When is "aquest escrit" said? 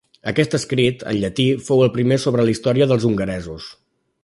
0.29-1.03